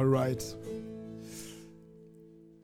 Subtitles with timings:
[0.00, 0.56] Alright.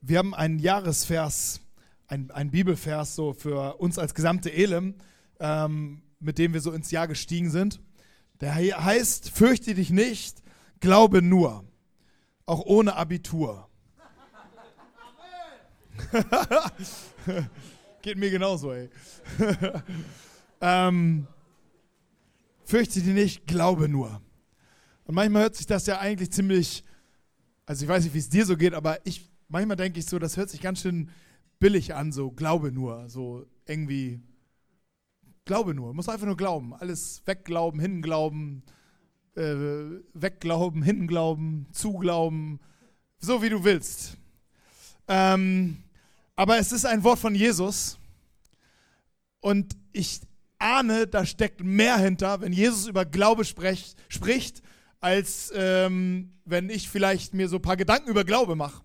[0.00, 1.60] Wir haben einen Jahresvers,
[2.06, 4.94] ein, ein Bibelvers so für uns als gesamte Elem,
[5.38, 7.78] ähm, mit dem wir so ins Jahr gestiegen sind.
[8.40, 10.42] Der heißt, fürchte dich nicht,
[10.80, 11.62] glaube nur,
[12.46, 13.68] auch ohne Abitur.
[18.00, 18.88] Geht mir genauso, ey.
[20.62, 21.26] ähm,
[22.64, 24.22] fürchte dich nicht, glaube nur.
[25.04, 26.82] Und manchmal hört sich das ja eigentlich ziemlich,
[27.66, 30.18] also ich weiß nicht, wie es dir so geht, aber ich, manchmal denke ich so,
[30.18, 31.10] das hört sich ganz schön
[31.58, 34.20] billig an, so glaube nur, so irgendwie,
[35.44, 38.62] glaube nur, muss einfach nur glauben, alles wegglauben, hinglauben,
[39.34, 42.60] äh, wegglauben, hinglauben, zuglauben,
[43.18, 44.16] so wie du willst.
[45.08, 45.82] Ähm,
[46.36, 47.98] aber es ist ein Wort von Jesus
[49.40, 50.20] und ich
[50.58, 54.62] ahne, da steckt mehr hinter, wenn Jesus über Glaube sprech, spricht,
[55.06, 58.82] als ähm, wenn ich vielleicht mir so ein paar Gedanken über Glaube mache.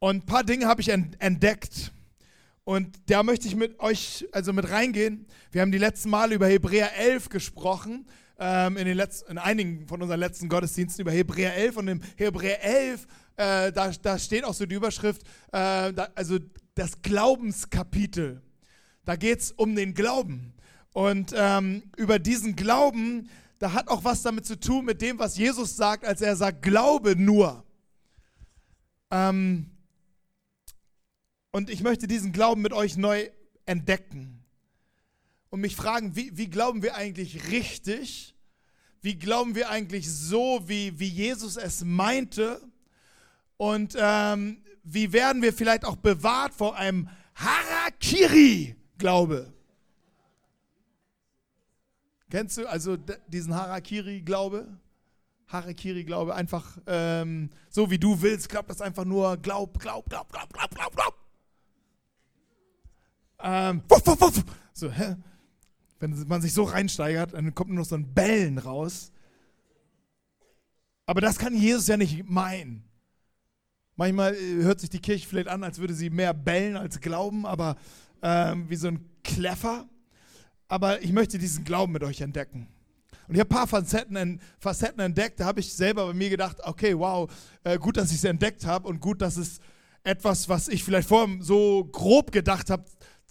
[0.00, 1.92] Und ein paar Dinge habe ich entdeckt.
[2.64, 5.24] Und da möchte ich mit euch also mit reingehen.
[5.50, 8.04] Wir haben die letzten Male über Hebräer 11 gesprochen,
[8.38, 11.76] ähm, in, den letzten, in einigen von unseren letzten Gottesdiensten über Hebräer 11.
[11.78, 13.06] Und im Hebräer 11,
[13.36, 16.38] äh, da, da steht auch so die Überschrift, äh, da, also
[16.74, 18.42] das Glaubenskapitel.
[19.06, 20.52] Da geht es um den Glauben.
[20.92, 23.30] Und ähm, über diesen Glauben
[23.62, 26.62] da hat auch was damit zu tun mit dem, was Jesus sagt, als er sagt,
[26.62, 27.64] glaube nur.
[29.12, 29.70] Ähm,
[31.52, 33.30] und ich möchte diesen Glauben mit euch neu
[33.64, 34.42] entdecken
[35.50, 38.34] und mich fragen, wie, wie glauben wir eigentlich richtig?
[39.00, 42.60] Wie glauben wir eigentlich so, wie, wie Jesus es meinte?
[43.58, 49.54] Und ähm, wie werden wir vielleicht auch bewahrt vor einem Harakiri-Glaube?
[52.32, 52.96] Kennst du also
[53.28, 54.66] diesen Harakiri-Glaube?
[55.48, 60.50] Harakiri-Glaube, einfach ähm, so wie du willst, glaubt das einfach nur, glaub, glaub, glaub, glaub,
[60.50, 61.14] glaub, glaub, glaub.
[63.38, 64.44] Ähm, wuff, wuff, wuff.
[64.72, 65.16] So, hä?
[66.00, 69.12] Wenn man sich so reinsteigert, dann kommt nur noch so ein Bellen raus.
[71.04, 72.82] Aber das kann Jesus ja nicht meinen.
[73.96, 77.44] Manchmal äh, hört sich die Kirche vielleicht an, als würde sie mehr bellen als glauben,
[77.44, 77.76] aber
[78.22, 79.86] ähm, wie so ein Kleffer
[80.72, 82.66] aber ich möchte diesen Glauben mit euch entdecken.
[83.28, 86.98] Und ich habe ein paar Facetten, entdeckt, da habe ich selber bei mir gedacht, okay,
[86.98, 87.30] wow,
[87.62, 89.60] äh, gut, dass ich es entdeckt habe und gut, dass es
[90.02, 92.86] etwas, was ich vielleicht vorher so grob gedacht habe,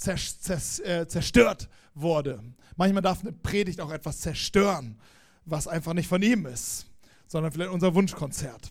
[0.05, 2.43] äh, zerstört wurde.
[2.75, 4.99] Manchmal darf eine Predigt auch etwas zerstören,
[5.43, 6.85] was einfach nicht von ihm ist,
[7.25, 8.69] sondern vielleicht unser Wunschkonzert.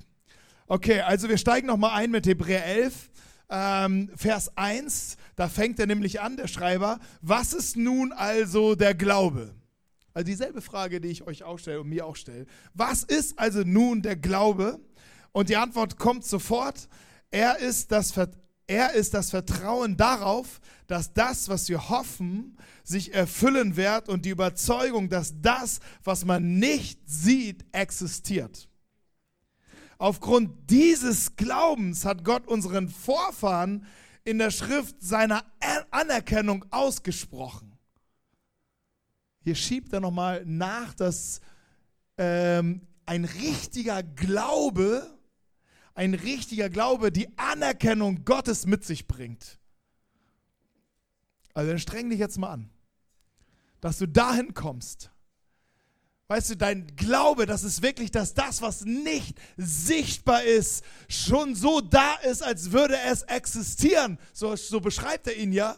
[0.68, 3.10] Okay, also wir steigen nochmal ein mit Hebräer 11
[3.50, 8.94] ähm, Vers 1, da fängt er nämlich an, der Schreiber, was ist nun also der
[8.94, 9.54] Glaube?
[10.14, 12.46] Also dieselbe Frage, die ich euch auch stelle und mir auch stelle.
[12.74, 14.80] Was ist also nun der Glaube?
[15.32, 16.88] Und die Antwort kommt sofort.
[17.30, 18.12] Er ist das,
[18.66, 24.30] er ist das Vertrauen darauf, dass das, was wir hoffen, sich erfüllen wird und die
[24.30, 28.69] Überzeugung, dass das, was man nicht sieht, existiert.
[30.00, 33.84] Aufgrund dieses Glaubens hat Gott unseren Vorfahren
[34.24, 35.44] in der Schrift seiner
[35.90, 37.76] Anerkennung ausgesprochen.
[39.42, 41.42] Hier schiebt er nochmal nach, dass
[42.16, 45.18] ähm, ein richtiger Glaube,
[45.92, 49.58] ein richtiger Glaube die Anerkennung Gottes mit sich bringt.
[51.52, 52.70] Also dann streng dich jetzt mal an,
[53.82, 55.10] dass du dahin kommst,
[56.30, 61.80] Weißt du, dein Glaube, das ist wirklich, dass das, was nicht sichtbar ist, schon so
[61.80, 64.16] da ist, als würde es existieren.
[64.32, 65.76] So, so beschreibt er ihn ja.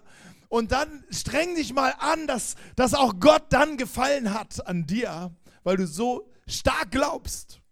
[0.51, 5.35] Und dann streng dich mal an, dass, dass auch Gott dann gefallen hat an dir,
[5.65, 7.63] weil du so stark glaubst.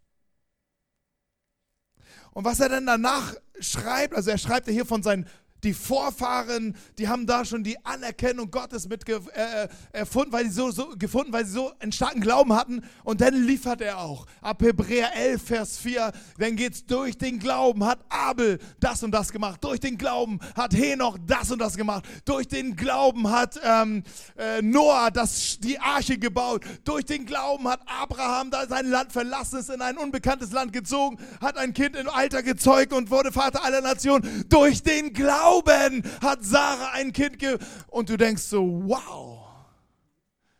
[2.30, 5.28] Und was er dann danach schreibt, also er schreibt ja hier von seinen
[5.65, 10.71] die Vorfahren, die haben da schon die Anerkennung Gottes mit äh, erfunden, weil sie so,
[10.71, 12.82] so gefunden, weil sie so einen starken Glauben hatten.
[13.04, 14.26] Und dann liefert er auch.
[14.41, 19.12] Ab Hebräer 11, Vers 4, dann geht es durch den Glauben, hat Abel das und
[19.12, 19.62] das gemacht.
[19.62, 22.04] Durch den Glauben hat Henoch das und das gemacht.
[22.24, 24.03] Durch den Glauben hat ähm,
[24.36, 26.65] äh, Noah das, die Arche gebaut.
[26.84, 31.18] Durch den Glauben hat Abraham da sein Land verlassen, ist in ein unbekanntes Land gezogen,
[31.41, 34.47] hat ein Kind im Alter gezeugt und wurde Vater aller Nationen.
[34.48, 37.58] Durch den Glauben Glauben hat Sarah ein Kind ge
[37.88, 39.48] und du denkst so, wow,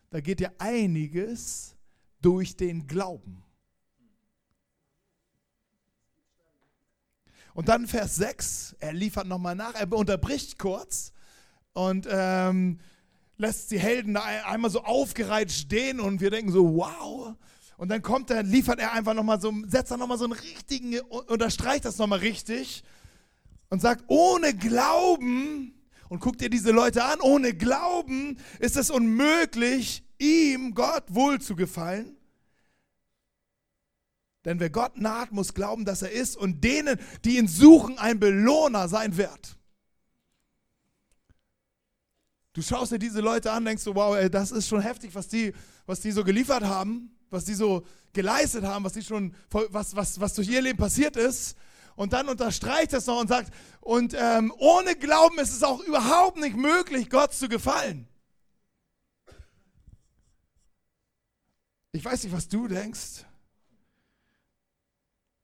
[0.09, 1.75] da geht ja einiges
[2.21, 3.41] durch den Glauben.
[7.53, 11.13] Und dann Vers 6, er liefert nochmal nach, er unterbricht kurz
[11.73, 12.79] und ähm,
[13.37, 17.35] lässt die Helden einmal so aufgereiht stehen und wir denken so, wow.
[17.77, 20.99] Und dann kommt er, liefert er einfach nochmal so, setzt er nochmal so einen richtigen,
[20.99, 22.83] unterstreicht das nochmal richtig
[23.71, 25.73] und sagt, ohne Glauben,
[26.09, 31.55] und guckt ihr diese Leute an, ohne Glauben ist es unmöglich, ihm, Gott, wohl zu
[31.55, 32.17] gefallen.
[34.43, 38.19] Denn wer Gott naht, muss glauben, dass er ist und denen, die ihn suchen, ein
[38.19, 39.57] Belohner sein wird.
[42.53, 45.29] Du schaust dir diese Leute an, denkst du, wow, ey, das ist schon heftig, was
[45.29, 45.53] die,
[45.85, 50.19] was die so geliefert haben was die so geleistet haben, was die schon, was, was,
[50.19, 51.55] was durch ihr Leben passiert ist.
[51.95, 56.37] Und dann unterstreicht das noch und sagt, und ähm, ohne Glauben ist es auch überhaupt
[56.37, 58.07] nicht möglich, Gott zu gefallen.
[61.91, 63.25] Ich weiß nicht, was du denkst.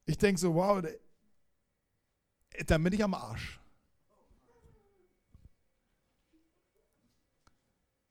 [0.05, 0.81] Ich denke so, wow,
[2.65, 3.59] dann bin ich am Arsch.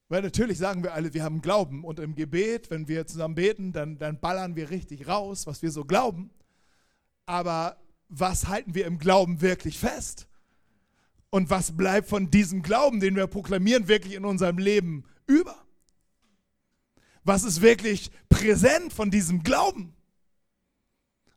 [0.09, 3.73] Weil natürlich sagen wir alle, wir haben Glauben und im Gebet, wenn wir zusammen beten,
[3.73, 6.31] dann, dann ballern wir richtig raus, was wir so glauben.
[7.25, 7.77] Aber
[8.09, 10.27] was halten wir im Glauben wirklich fest?
[11.31, 15.57] Und was bleibt von diesem Glauben, den wir proklamieren, wirklich in unserem Leben über?
[17.25, 19.95] Was ist wirklich präsent von diesem Glauben?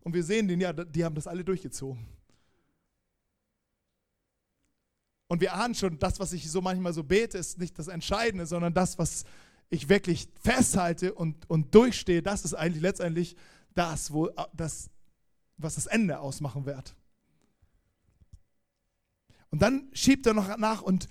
[0.01, 2.05] Und wir sehen den ja, die haben das alle durchgezogen.
[5.27, 8.45] Und wir ahnen schon, das, was ich so manchmal so bete, ist nicht das Entscheidende,
[8.45, 9.25] sondern das, was
[9.69, 13.35] ich wirklich festhalte und, und durchstehe, das ist eigentlich letztendlich
[13.75, 14.89] das, wo, das,
[15.59, 16.95] was das Ende ausmachen wird.
[19.51, 21.07] Und dann schiebt er noch nach und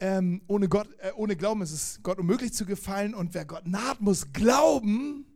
[0.00, 3.66] ähm, ohne, Gott, äh, ohne Glauben ist es Gott unmöglich zu gefallen und wer Gott
[3.66, 5.26] naht, muss glauben,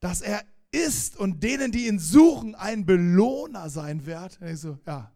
[0.00, 4.40] dass er ist und denen, die ihn suchen, ein Belohner sein wird.
[4.40, 5.12] Und ich so, ja,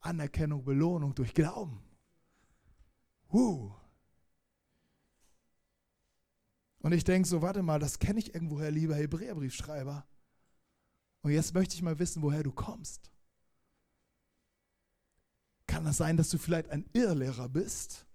[0.00, 1.82] Anerkennung, Belohnung durch Glauben.
[3.32, 3.70] Uh.
[6.80, 10.04] Und ich denke so, warte mal, das kenne ich irgendwoher, lieber Hebräerbriefschreiber.
[11.22, 13.10] Und jetzt möchte ich mal wissen, woher du kommst.
[15.66, 18.06] Kann das sein, dass du vielleicht ein Irrlehrer bist?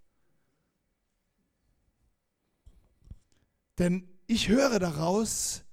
[3.80, 5.64] Denn ich höre daraus,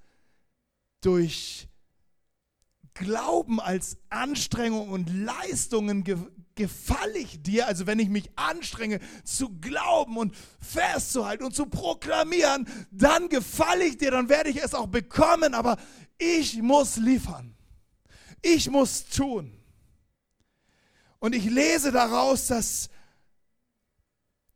[1.00, 1.68] durch
[2.94, 6.16] Glauben als Anstrengung und Leistungen ge
[6.56, 12.68] gefalle ich dir, also wenn ich mich anstrenge zu glauben und festzuhalten und zu proklamieren,
[12.92, 15.76] dann gefalle ich dir, dann werde ich es auch bekommen, aber
[16.18, 17.54] ich muss liefern.
[18.42, 19.58] Ich muss tun.
[21.18, 22.90] Und ich lese daraus, dass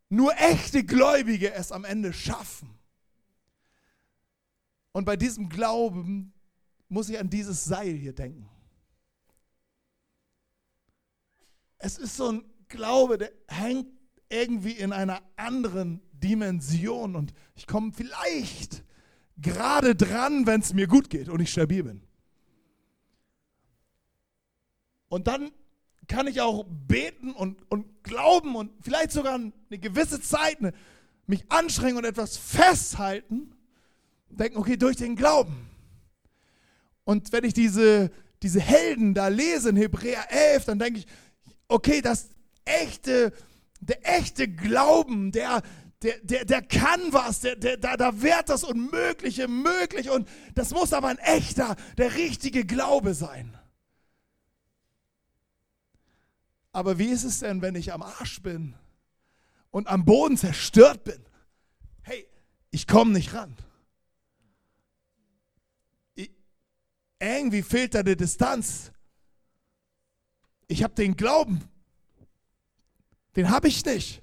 [0.09, 2.69] nur echte Gläubige es am Ende schaffen.
[4.91, 6.33] Und bei diesem Glauben
[6.87, 8.49] muss ich an dieses Seil hier denken.
[11.77, 13.87] Es ist so ein Glaube, der hängt
[14.29, 18.83] irgendwie in einer anderen Dimension und ich komme vielleicht
[19.41, 22.01] gerade dran, wenn es mir gut geht und ich stabil bin.
[25.07, 25.51] Und dann
[26.07, 30.73] kann ich auch beten und, und glauben und vielleicht sogar eine gewisse Zeit eine,
[31.27, 33.53] mich anstrengen und etwas festhalten.
[34.29, 35.69] Denken, okay, durch den Glauben
[37.09, 38.11] und wenn ich diese,
[38.43, 41.07] diese Helden da lese in Hebräer 11, dann denke ich,
[41.67, 42.29] okay, das
[42.65, 43.33] echte,
[43.79, 45.63] der echte Glauben, der,
[46.01, 50.71] der, der, der kann was, der, der, da, da wird das Unmögliche möglich und das
[50.71, 53.57] muss aber ein echter, der richtige Glaube sein.
[56.71, 58.75] Aber wie ist es denn, wenn ich am Arsch bin
[59.71, 61.25] und am Boden zerstört bin?
[62.03, 62.27] Hey,
[62.71, 63.57] ich komme nicht ran.
[67.19, 68.91] irgendwie fehlt da eine Distanz.
[70.67, 71.61] Ich habe den Glauben,
[73.35, 74.21] den habe ich nicht.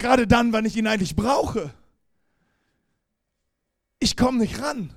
[0.00, 1.74] Gerade dann, wenn ich ihn eigentlich brauche.
[3.98, 4.94] Ich komme nicht ran.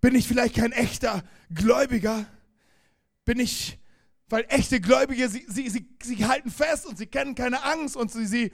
[0.00, 1.22] Bin ich vielleicht kein echter
[1.54, 2.24] Gläubiger?
[3.26, 3.78] Bin ich,
[4.30, 8.10] weil echte Gläubige, sie, sie, sie, sie halten fest und sie kennen keine Angst und
[8.10, 8.50] sie, sie,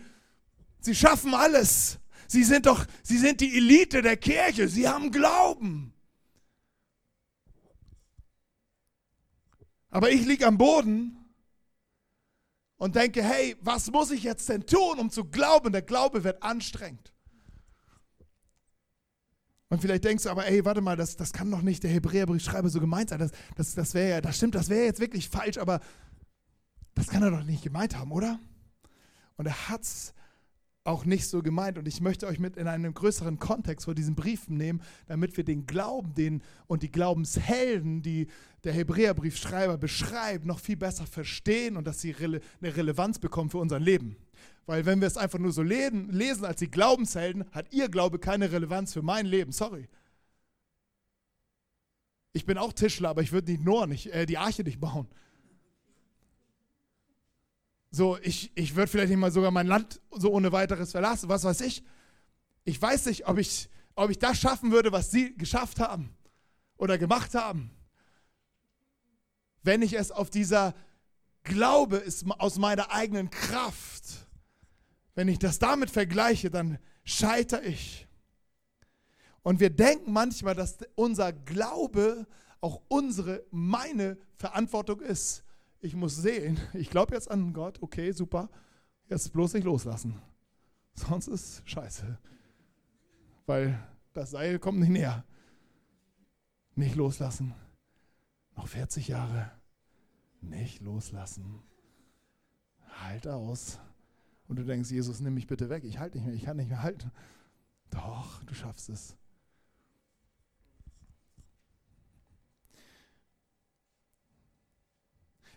[0.81, 2.01] sie schaffen alles.
[2.27, 4.67] Sie sind doch, sie sind die Elite der Kirche.
[4.67, 5.95] Sie haben Glauben.
[9.89, 11.22] Aber ich liege am Boden
[12.83, 15.71] und denke, hey, was muss ich jetzt denn tun, um zu glauben?
[15.71, 17.13] Der Glaube wird anstrengend.
[19.69, 22.69] Und vielleicht denkst du aber, ey, warte mal, das, das kann doch nicht der Hebräerbriefschreiber
[22.69, 23.21] so gemeint sein.
[23.21, 25.79] Das, das, das wäre ja, das stimmt, das wäre jetzt wirklich falsch, aber
[26.97, 28.41] das kann er doch nicht gemeint haben, oder?
[29.37, 30.13] Und er hat es
[30.85, 31.79] auch nicht so gemeint.
[31.79, 35.45] Und ich möchte euch mit in einen größeren Kontext vor diesem Brief nehmen, damit wir
[35.45, 38.27] den Glauben den, und die Glaubenshelden, die
[38.65, 43.59] der Hebräerbriefschreiber beschreibt, noch viel besser verstehen und dass sie rele eine Relevanz bekommen für
[43.59, 44.17] unser Leben.
[44.67, 48.19] Weil wenn wir es einfach nur so lesen, lesen als die Glaubenshelden, hat ihr Glaube
[48.19, 49.53] keine Relevanz für mein Leben.
[49.53, 49.89] Sorry.
[52.33, 55.09] Ich bin auch Tischler, aber ich würde die äh, die Arche nicht bauen.
[57.95, 61.45] So, ich, ich würde vielleicht nicht mal sogar mein Land so ohne weiteres verlassen, was
[61.45, 61.85] weiß ich.
[62.65, 66.17] Ich weiß nicht, ob ich, ob ich das schaffen würde, was sie geschafft haben
[66.79, 67.71] oder gemacht haben.
[69.63, 70.75] Wenn ich es auf dieser
[71.43, 74.05] Glaube ist aus meiner eigenen Kraft,
[75.15, 78.09] wenn ich das damit vergleiche, dann scheitere ich.
[79.43, 82.27] Und wir denken manchmal, dass unser Glaube
[82.63, 85.45] auch unsere, meine Verantwortung ist
[85.83, 88.49] ich muss sehen, ich glaube jetzt an Gott, okay, super,
[89.09, 90.23] jetzt bloß nicht loslassen.
[90.95, 92.19] Sonst ist scheiße.
[93.47, 93.79] Weil
[94.13, 95.25] das Seil kommt nicht näher.
[96.77, 97.55] Nicht loslassen.
[98.57, 99.51] Noch 40 Jahre.
[100.41, 101.63] Nicht loslassen.
[103.03, 103.81] Halt aus.
[104.47, 105.83] Und du denkst, Jesus, nimm mich bitte weg.
[105.83, 107.11] Ich halte nicht mehr, ich kann nicht mehr halten.
[107.91, 109.17] Doch, du schaffst es.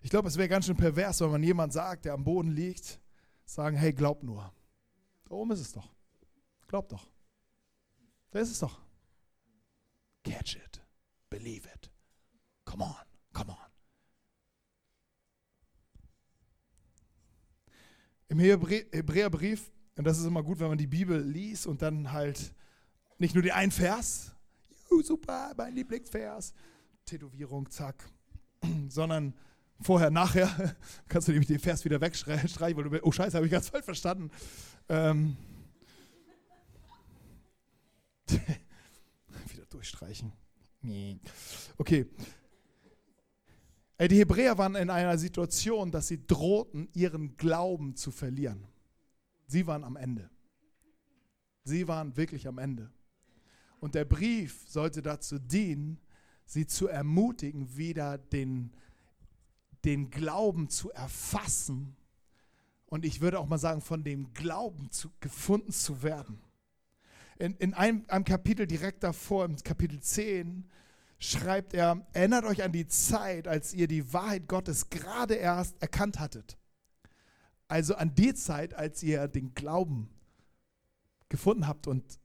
[0.06, 3.00] Ich glaube, es wäre ganz schön pervers, wenn man jemand sagt, der am Boden liegt,
[3.44, 4.54] sagen, hey, glaub nur.
[5.24, 5.92] Da oben ist es doch.
[6.68, 7.10] Glaub doch.
[8.30, 8.80] Da ist es doch.
[10.24, 10.84] Catch it.
[11.28, 11.90] Believe it.
[12.66, 12.94] Come on.
[13.34, 13.58] Come on.
[18.28, 22.54] Im Hebräerbrief, und das ist immer gut, wenn man die Bibel liest und dann halt
[23.18, 24.36] nicht nur die einen Vers,
[25.04, 26.54] super, mein Lieblingsvers,
[27.08, 28.08] Tätowierung, zack,
[28.88, 29.34] sondern
[29.82, 30.76] vorher, nachher,
[31.08, 33.86] kannst du nämlich den Vers wieder wegstreichen, weil du, oh Scheiße, habe ich ganz falsch
[33.86, 34.32] verstanden.
[34.90, 35.38] Ähm,
[38.28, 40.32] wieder durchstreichen.
[41.78, 42.06] Okay.
[44.00, 48.68] Die Hebräer waren in einer Situation, dass sie drohten, ihren Glauben zu verlieren.
[49.48, 50.30] Sie waren am Ende.
[51.64, 52.92] Sie waren wirklich am Ende.
[53.80, 56.00] Und der Brief sollte dazu dienen,
[56.46, 58.72] sie zu ermutigen, wieder den
[59.86, 61.96] den Glauben zu erfassen
[62.88, 66.40] und ich würde auch mal sagen, von dem Glauben zu, gefunden zu werden.
[67.38, 70.70] In, in einem, einem Kapitel direkt davor, im Kapitel 10,
[71.20, 76.20] schreibt er, erinnert euch an die Zeit, als ihr die Wahrheit Gottes gerade erst erkannt
[76.20, 76.58] hattet.
[77.68, 80.10] Also an die Zeit, als ihr den Glauben
[81.28, 82.20] gefunden habt und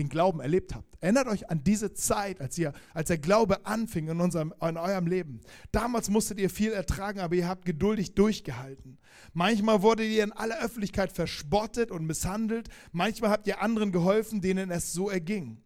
[0.00, 0.96] den Glauben erlebt habt.
[1.00, 5.06] Erinnert euch an diese Zeit, als, ihr, als der Glaube anfing in, unserem, in eurem
[5.06, 5.40] Leben.
[5.72, 8.98] Damals musstet ihr viel ertragen, aber ihr habt geduldig durchgehalten.
[9.32, 12.68] Manchmal wurdet ihr in aller Öffentlichkeit verspottet und misshandelt.
[12.92, 15.58] Manchmal habt ihr anderen geholfen, denen es so erging.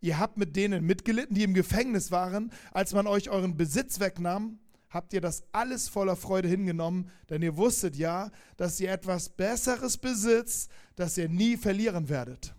[0.00, 4.58] Ihr habt mit denen mitgelitten, die im Gefängnis waren, als man euch euren Besitz wegnahm.
[4.88, 9.98] Habt ihr das alles voller Freude hingenommen, denn ihr wusstet ja, dass ihr etwas Besseres
[9.98, 12.54] besitzt, das ihr nie verlieren werdet.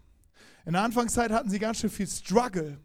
[0.65, 2.79] In der Anfangszeit hatten sie ganz schön viel Struggle,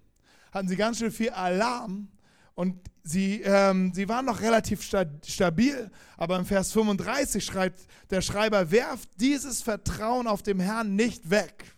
[0.52, 2.08] hatten sie ganz schön viel Alarm
[2.54, 5.90] und sie, ähm, sie waren noch relativ stabil.
[6.16, 11.76] Aber im Vers 35 schreibt der Schreiber, werft dieses Vertrauen auf dem Herrn nicht weg.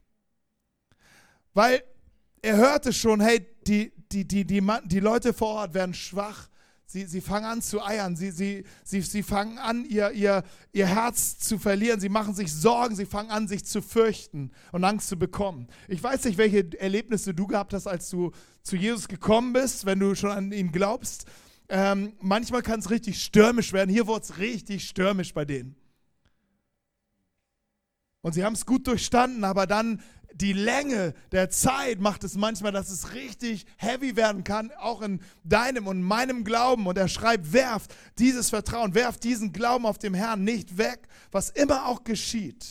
[1.52, 1.82] Weil
[2.42, 6.48] er hörte schon, hey, die, die, die, die, die Leute vor Ort werden schwach,
[6.90, 10.42] Sie, sie fangen an zu eiern, sie, sie, sie, sie fangen an, ihr, ihr,
[10.72, 14.84] ihr Herz zu verlieren, sie machen sich Sorgen, sie fangen an, sich zu fürchten und
[14.84, 15.68] Angst zu bekommen.
[15.86, 20.00] Ich weiß nicht, welche Erlebnisse du gehabt hast, als du zu Jesus gekommen bist, wenn
[20.00, 21.26] du schon an ihn glaubst.
[21.68, 23.90] Ähm, manchmal kann es richtig stürmisch werden.
[23.90, 25.76] Hier wurde es richtig stürmisch bei denen.
[28.22, 30.00] Und sie haben es gut durchstanden, aber dann
[30.34, 35.20] die Länge der Zeit macht es manchmal, dass es richtig heavy werden kann, auch in
[35.44, 36.86] deinem und meinem Glauben.
[36.86, 41.50] Und er schreibt, werft dieses Vertrauen, werft diesen Glauben auf dem Herrn nicht weg, was
[41.50, 42.66] immer auch geschieht.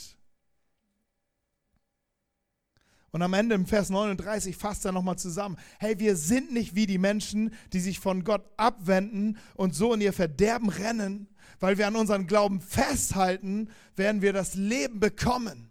[3.12, 6.86] Und am Ende im Vers 39 fasst er nochmal zusammen, hey, wir sind nicht wie
[6.86, 11.28] die Menschen, die sich von Gott abwenden und so in ihr Verderben rennen,
[11.60, 15.67] weil wir an unseren Glauben festhalten, werden wir das Leben bekommen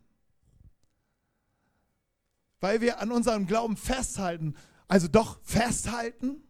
[2.60, 4.54] weil wir an unserem Glauben festhalten.
[4.88, 6.42] Also doch festhalten.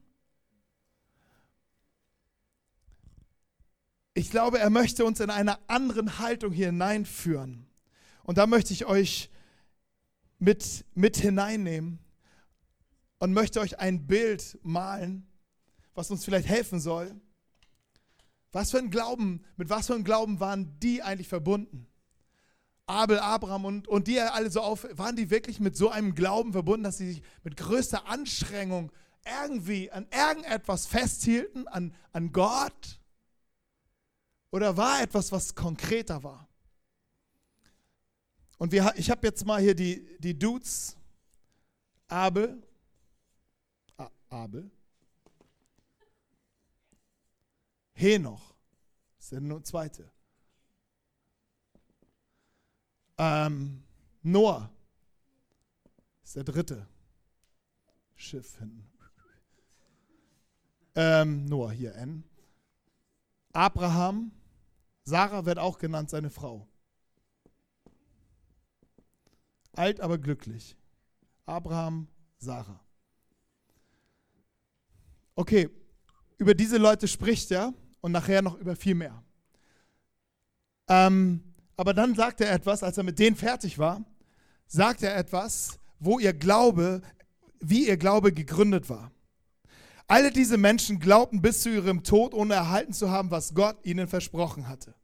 [4.15, 7.67] Ich glaube, er möchte uns in einer anderen Haltung hier hineinführen.
[8.23, 9.31] Und da möchte ich euch
[10.39, 11.99] mit, mit hineinnehmen
[13.19, 15.27] und möchte euch ein Bild malen,
[15.95, 17.15] was uns vielleicht helfen soll.
[18.53, 21.87] Was für ein Glauben, mit was für einem Glauben waren die eigentlich verbunden?
[22.87, 26.52] Abel, Abraham und, und die alle so auf, waren die wirklich mit so einem Glauben
[26.52, 28.93] verbunden, dass sie sich mit größter Anstrengung
[29.25, 33.00] irgendwie an irgendetwas festhielten, an, an Gott?
[34.52, 36.49] Oder war etwas, was konkreter war?
[38.59, 40.97] Und wir, ich habe jetzt mal hier die, die Dudes.
[42.09, 42.62] Abel.
[44.28, 44.71] Abel.
[47.95, 48.55] Henoch.
[49.16, 50.15] Das ist der zweite.
[53.18, 53.82] Ähm,
[54.23, 54.70] Noah.
[56.23, 56.87] Ist der dritte.
[58.14, 58.88] Schiff hinten.
[60.94, 62.25] Ähm, Noah hier, N.
[63.52, 64.32] Abraham.
[65.04, 66.66] Sarah wird auch genannt, seine Frau.
[69.73, 70.75] Alt, aber glücklich.
[71.44, 72.08] Abraham,
[72.38, 72.80] Sarah.
[75.35, 75.68] Okay,
[76.38, 79.23] über diese Leute spricht er und nachher noch über viel mehr.
[80.88, 81.46] Ähm,
[81.76, 84.04] aber dann sagt er etwas, als er mit denen fertig war,
[84.66, 87.02] sagt er etwas, wo ihr Glaube,
[87.61, 89.12] wie ihr Glaube gegründet war.
[90.09, 94.06] Alle diese Menschen glaubten bis zu ihrem Tod, ohne erhalten zu haben, was Gott ihnen
[94.06, 94.95] versprochen hatte.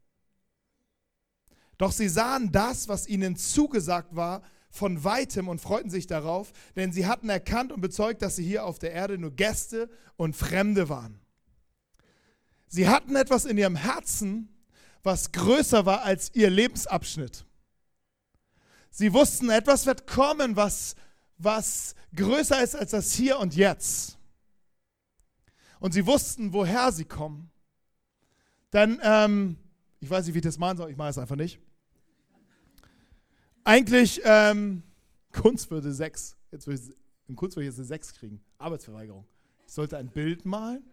[1.77, 6.91] Doch sie sahen das, was ihnen zugesagt war, von weitem und freuten sich darauf, denn
[6.91, 10.89] sie hatten erkannt und bezeugt, dass sie hier auf der Erde nur Gäste und Fremde
[10.89, 11.19] waren.
[12.67, 14.52] Sie hatten etwas in ihrem Herzen,
[15.03, 17.45] was größer war als ihr Lebensabschnitt.
[18.89, 20.95] Sie wussten, etwas wird kommen, was,
[21.37, 24.17] was größer ist als das Hier und Jetzt.
[25.79, 27.51] Und sie wussten, woher sie kommen.
[28.71, 29.57] Denn, ähm,
[29.99, 31.59] ich weiß nicht, wie ich das machen soll, ich mache es einfach nicht.
[33.63, 34.83] Eigentlich, ähm,
[35.31, 36.37] Kunst würde sechs.
[36.51, 36.95] Jetzt würde ich,
[37.27, 38.41] in Kunst würde ich jetzt eine sechs kriegen.
[38.57, 39.25] Arbeitsverweigerung.
[39.65, 40.83] Ich sollte ein Bild malen.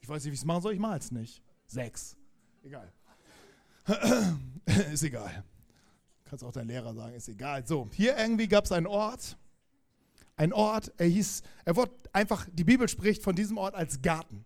[0.00, 0.72] Ich weiß nicht, wie ich es machen soll.
[0.72, 1.42] Ich male es nicht.
[1.66, 2.16] Sechs.
[2.62, 2.92] Egal.
[4.92, 5.44] ist egal.
[6.24, 7.66] Kannst auch dein Lehrer sagen, ist egal.
[7.66, 9.36] So, hier irgendwie gab es einen Ort.
[10.36, 14.44] Ein Ort, er hieß, er wurde einfach, die Bibel spricht von diesem Ort als Garten.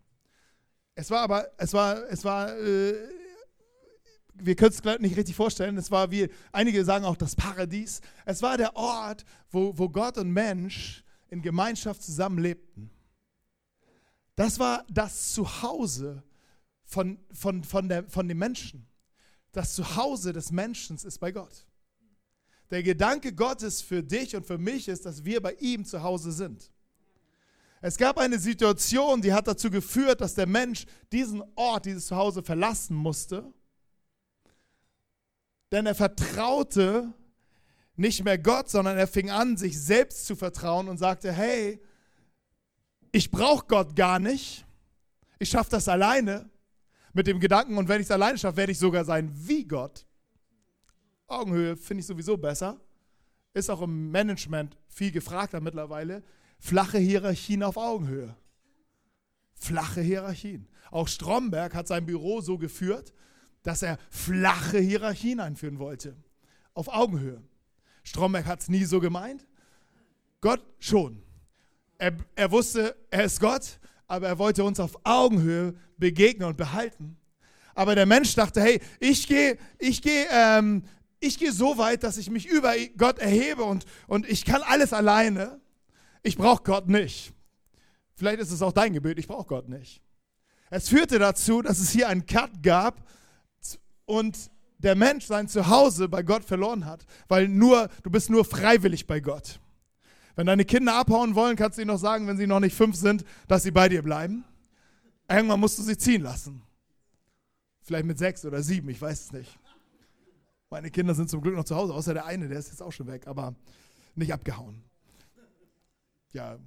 [0.94, 2.94] Es war aber, es war, es war äh,
[4.38, 5.76] wir können es nicht richtig vorstellen.
[5.76, 8.00] Es war wie, einige sagen auch das Paradies.
[8.24, 12.90] Es war der Ort, wo, wo Gott und Mensch in Gemeinschaft zusammenlebten.
[14.34, 16.22] Das war das Zuhause
[16.84, 18.86] von, von, von, der, von dem Menschen.
[19.56, 21.66] Das Zuhause des Menschen ist bei Gott.
[22.70, 26.32] Der Gedanke Gottes für dich und für mich ist, dass wir bei ihm zu Hause
[26.32, 26.70] sind.
[27.80, 32.42] Es gab eine Situation, die hat dazu geführt, dass der Mensch diesen Ort, dieses Zuhause
[32.42, 33.52] verlassen musste
[35.72, 37.12] denn er vertraute
[37.96, 41.80] nicht mehr Gott, sondern er fing an, sich selbst zu vertrauen und sagte, hey,
[43.12, 44.66] ich brauche Gott gar nicht,
[45.38, 46.48] ich schaffe das alleine
[47.16, 50.06] mit dem Gedanken und wenn ich es alleine schaffe, werde ich sogar sein wie Gott.
[51.26, 52.78] Augenhöhe finde ich sowieso besser,
[53.54, 56.22] ist auch im Management viel gefragter mittlerweile.
[56.58, 58.36] Flache Hierarchien auf Augenhöhe.
[59.54, 60.68] Flache Hierarchien.
[60.90, 63.14] Auch Stromberg hat sein Büro so geführt,
[63.62, 66.14] dass er flache Hierarchien einführen wollte,
[66.74, 67.42] auf Augenhöhe.
[68.04, 69.46] Stromberg hat es nie so gemeint,
[70.42, 71.22] Gott schon.
[71.96, 77.16] Er, er wusste, er ist Gott, aber er wollte uns auf Augenhöhe begegnen und behalten.
[77.74, 80.84] Aber der Mensch dachte, hey, ich gehe ich geh, ähm,
[81.20, 85.60] geh so weit, dass ich mich über Gott erhebe und, und ich kann alles alleine.
[86.22, 87.32] Ich brauche Gott nicht.
[88.14, 90.00] Vielleicht ist es auch dein Gebet, ich brauche Gott nicht.
[90.70, 93.06] Es führte dazu, dass es hier einen Cut gab
[94.06, 99.06] und der Mensch sein Zuhause bei Gott verloren hat, weil nur du bist nur freiwillig
[99.06, 99.60] bei Gott.
[100.36, 102.94] Wenn deine Kinder abhauen wollen, kannst du ihnen noch sagen, wenn sie noch nicht fünf
[102.94, 104.44] sind, dass sie bei dir bleiben.
[105.28, 106.62] Irgendwann musst du sie ziehen lassen.
[107.80, 109.58] Vielleicht mit sechs oder sieben, ich weiß es nicht.
[110.70, 112.92] Meine Kinder sind zum Glück noch zu Hause, außer der eine, der ist jetzt auch
[112.92, 113.54] schon weg, aber
[114.14, 114.84] nicht abgehauen.
[116.32, 116.58] Ja,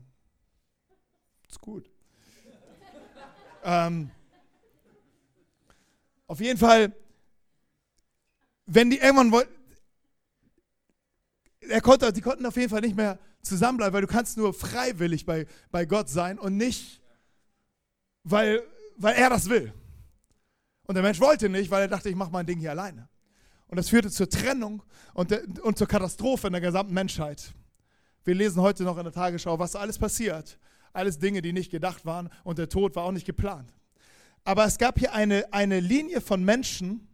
[1.48, 1.90] ist gut.
[3.64, 4.10] ähm,
[6.28, 6.94] auf jeden Fall
[8.72, 9.52] wenn die irgendwann wollten,
[11.62, 15.26] er konnte, die konnten auf jeden Fall nicht mehr zusammenbleiben, weil du kannst nur freiwillig
[15.26, 17.02] bei, bei Gott sein und nicht,
[18.24, 18.62] weil,
[18.98, 19.74] weil er das will.
[20.88, 23.08] Und der Mensch wollte nicht, weil er dachte, ich mache mein Ding hier alleine.
[23.68, 24.82] Und das führte zur Trennung
[25.14, 27.54] und, und zur Katastrophe in der gesamten Menschheit.
[28.24, 30.58] Wir lesen heute noch in der Tagesschau, was alles passiert.
[30.92, 33.72] Alles Dinge, die nicht gedacht waren und der Tod war auch nicht geplant.
[34.44, 37.08] Aber es gab hier eine, eine Linie von Menschen,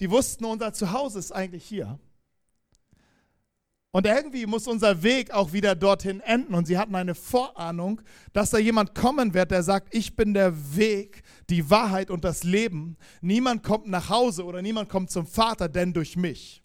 [0.00, 2.00] die wussten, unser Zuhause ist eigentlich hier.
[3.92, 6.54] Und irgendwie muss unser Weg auch wieder dorthin enden.
[6.54, 8.00] Und sie hatten eine Vorahnung,
[8.32, 12.44] dass da jemand kommen wird, der sagt, ich bin der Weg, die Wahrheit und das
[12.44, 12.96] Leben.
[13.20, 16.62] Niemand kommt nach Hause oder niemand kommt zum Vater, denn durch mich.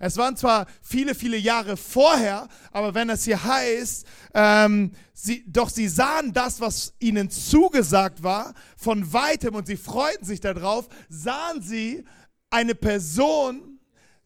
[0.00, 5.68] Es waren zwar viele, viele Jahre vorher, aber wenn es hier heißt, ähm, sie, doch
[5.68, 11.62] sie sahen das, was ihnen zugesagt war, von weitem und sie freuten sich darauf, sahen
[11.62, 12.04] sie
[12.50, 13.71] eine Person,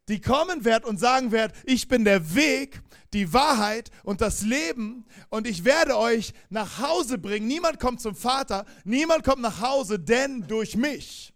[0.09, 5.05] die kommen wird und sagen wird, ich bin der Weg, die Wahrheit und das Leben
[5.31, 7.47] und ich werde euch nach Hause bringen.
[7.47, 11.33] Niemand kommt zum Vater, niemand kommt nach Hause, denn durch mich.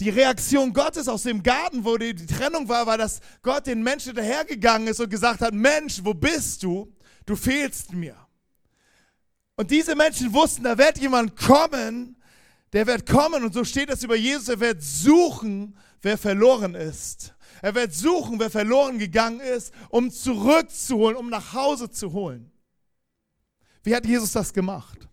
[0.00, 4.14] Die Reaktion Gottes aus dem Garten, wo die Trennung war, war, dass Gott den Menschen
[4.14, 6.92] dahergegangen ist und gesagt hat, Mensch, wo bist du?
[7.24, 8.14] Du fehlst mir.
[9.56, 12.15] Und diese Menschen wussten, da wird jemand kommen,
[12.76, 17.34] der wird kommen und so steht es über Jesus, er wird suchen, wer verloren ist.
[17.62, 22.52] Er wird suchen, wer verloren gegangen ist, um zurückzuholen, um nach Hause zu holen.
[23.82, 25.08] Wie hat Jesus das gemacht?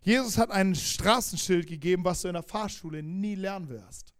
[0.00, 4.12] Jesus hat ein Straßenschild gegeben, was du in der Fahrschule nie lernen wirst.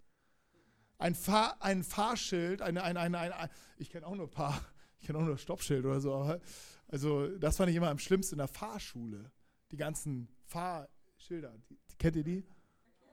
[0.99, 4.65] Ein, Fahr, ein Fahrschild, eine, eine, eine, eine ich kenne auch nur ein paar,
[5.01, 6.39] ich kenne auch nur Stoppschild oder so.
[6.87, 9.33] Also das fand ich immer am schlimmsten in der Fahrschule.
[9.73, 11.53] Die ganzen Fahrschilder,
[11.99, 12.45] kennt ihr die?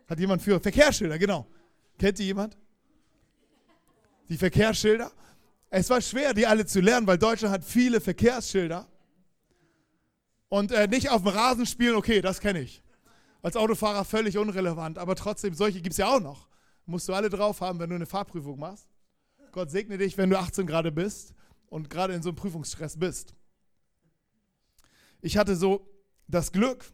[0.07, 1.47] Hat jemand für Verkehrsschilder, genau.
[1.97, 2.57] Kennt ihr jemand?
[4.29, 5.11] Die Verkehrsschilder?
[5.69, 8.87] Es war schwer, die alle zu lernen, weil Deutschland hat viele Verkehrsschilder.
[10.49, 12.83] Und äh, nicht auf dem Rasen spielen, okay, das kenne ich.
[13.41, 16.47] Als Autofahrer völlig unrelevant, aber trotzdem, solche gibt es ja auch noch.
[16.85, 18.87] Musst du alle drauf haben, wenn du eine Fahrprüfung machst.
[19.51, 21.33] Gott segne dich, wenn du 18 gerade bist
[21.67, 23.33] und gerade in so einem Prüfungsstress bist.
[25.21, 25.89] Ich hatte so
[26.27, 26.85] das Glück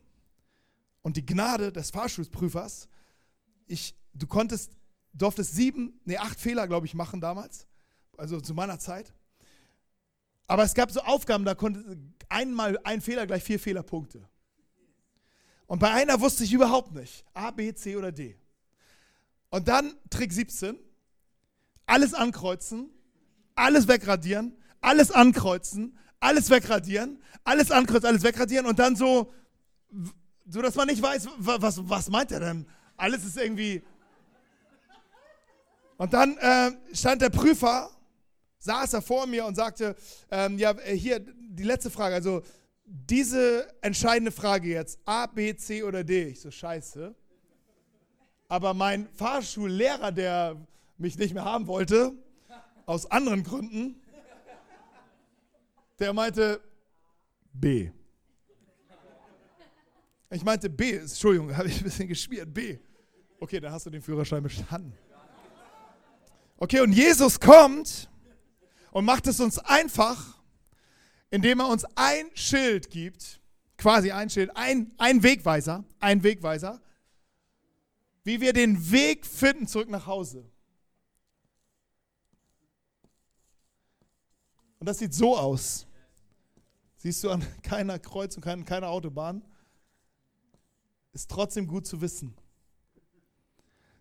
[1.01, 2.87] und die Gnade des Fahrschulprüfers.
[3.67, 4.77] Ich, du konntest,
[5.13, 7.67] durftest sieben, nee, acht Fehler, glaube ich, machen damals,
[8.17, 9.13] also zu meiner Zeit.
[10.47, 14.27] Aber es gab so Aufgaben, da konnte einmal ein Fehler gleich vier Fehlerpunkte.
[15.67, 17.23] Und bei einer wusste ich überhaupt nicht.
[17.33, 18.35] A, B, C oder D.
[19.51, 20.77] Und dann Trick 17.
[21.85, 22.89] Alles ankreuzen,
[23.55, 29.33] alles wegradieren, alles ankreuzen, alles wegradieren, alles ankreuzen, alles wegradieren und dann so,
[30.49, 32.65] so dass man nicht weiß, was, was meint er denn?
[32.97, 33.83] Alles ist irgendwie.
[35.97, 37.91] Und dann äh, stand der Prüfer
[38.59, 39.95] saß er vor mir und sagte,
[40.29, 42.41] ähm, ja, äh, hier die letzte Frage, also
[42.85, 46.29] diese entscheidende Frage jetzt, A, B, C oder D.
[46.29, 47.15] Ich so, scheiße.
[48.47, 50.55] Aber mein Fahrschullehrer, der
[50.97, 52.13] mich nicht mehr haben wollte,
[52.85, 54.01] aus anderen Gründen,
[55.99, 56.59] der meinte
[57.53, 57.91] B.
[60.31, 62.77] Ich meinte B, Entschuldigung, habe ich ein bisschen geschmiert, B.
[63.39, 64.93] Okay, dann hast du den Führerschein bestanden.
[66.57, 68.09] Okay, und Jesus kommt
[68.91, 70.41] und macht es uns einfach,
[71.29, 73.39] indem er uns ein Schild gibt,
[73.77, 76.81] quasi ein Schild, ein, ein Wegweiser, ein Wegweiser,
[78.23, 80.43] wie wir den Weg finden zurück nach Hause.
[84.79, 85.87] Und das sieht so aus.
[86.97, 89.41] Siehst du an keiner Kreuzung, keiner Autobahn.
[91.13, 92.33] Ist trotzdem gut zu wissen.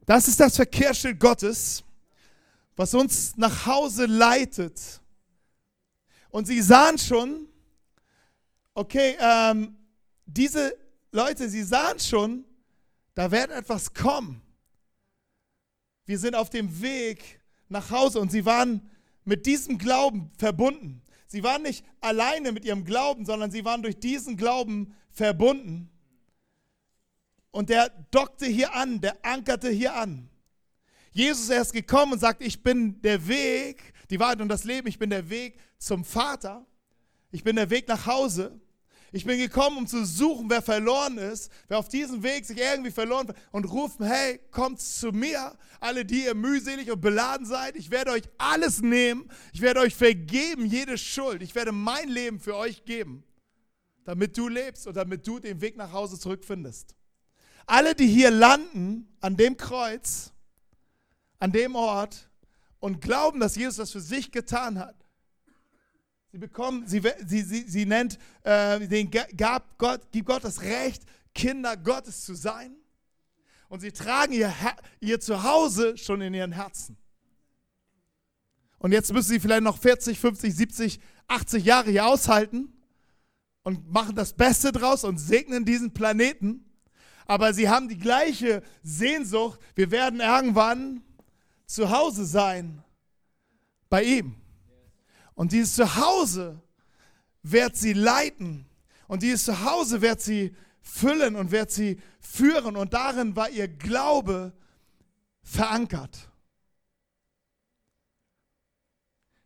[0.07, 1.85] Das ist das Verkehrsschild Gottes
[2.79, 5.01] was uns nach Hause leitet.
[6.31, 7.49] Und sie sahen schon,
[8.73, 9.77] okay, ähm,
[10.25, 10.79] diese
[11.11, 12.45] Leute, sie sahen schon,
[13.17, 14.41] da wird etwas kommen.
[16.07, 18.89] Wir sind auf dem Weg nach Hause und sie waren
[19.25, 21.03] mit diesem Glauben verbunden.
[21.27, 25.91] Sie waren nicht alleine mit ihrem Glauben, sondern sie waren durch diesen Glauben verbunden.
[27.51, 30.29] Und der dockte hier an, der ankerte hier an.
[31.13, 34.99] Jesus ist gekommen und sagt, ich bin der Weg, die Wahrheit und das Leben, ich
[34.99, 36.67] bin der Weg zum Vater,
[37.31, 38.61] ich bin der Weg nach Hause.
[39.11, 42.91] Ich bin gekommen, um zu suchen, wer verloren ist, wer auf diesem Weg sich irgendwie
[42.91, 47.77] verloren hat und rufen, hey, kommt zu mir, alle, die ihr mühselig und beladen seid.
[47.77, 49.31] Ich werde euch alles nehmen.
[49.55, 51.43] Ich werde euch vergeben, jede Schuld.
[51.43, 53.25] Ich werde mein Leben für euch geben,
[54.05, 56.95] damit du lebst und damit du den Weg nach Hause zurückfindest.
[57.69, 60.33] Alle, die hier landen an dem Kreuz,
[61.39, 62.31] an dem Ort
[62.81, 64.97] und glauben, dass Jesus das für sich getan hat.
[66.33, 71.03] Sie bekommen, sie, sie, sie, sie nennt, äh, den gab Gott, gibt Gott das Recht,
[71.35, 72.75] Kinder Gottes zu sein.
[73.69, 74.51] Und sie tragen ihr,
[75.01, 76.97] ihr Zuhause schon in ihren Herzen.
[78.79, 82.73] Und jetzt müssen sie vielleicht noch 40, 50, 70, 80 Jahre hier aushalten
[83.63, 86.65] und machen das Beste draus und segnen diesen Planeten
[87.29, 89.61] aber sie haben die gleiche Sehnsucht.
[89.75, 91.05] Wir werden irgendwann
[91.67, 92.83] zu Hause sein
[93.91, 94.35] bei ihm.
[95.35, 96.61] Und dieses Zuhause
[97.43, 98.67] wird sie leiten.
[99.07, 102.77] Und dieses Zuhause wird sie füllen und wird sie führen.
[102.77, 104.55] Und darin war ihr Glaube
[105.43, 106.31] verankert.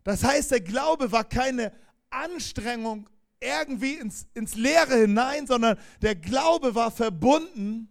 [0.04, 1.72] Das heißt, der Glaube war keine
[2.10, 3.10] Anstrengung
[3.42, 7.88] irgendwie ins, ins Leere hinein, sondern der Glaube war verbunden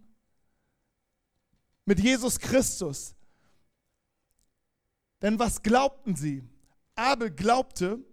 [1.84, 3.14] mit Jesus Christus.
[5.20, 6.42] Denn was glaubten sie?
[6.94, 8.04] Abel glaubte,